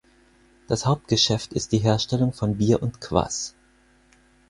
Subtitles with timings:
[0.67, 3.53] Das Hauptgeschäft ist die Herstellung von Bier und Kwas.